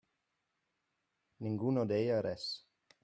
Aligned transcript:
Ningú 1.49 1.75
no 1.77 1.85
deia 1.93 2.17
res. 2.29 2.49